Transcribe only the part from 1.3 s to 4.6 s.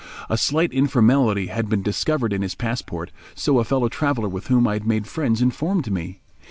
had been discovered in his passport, so a fellow traveller with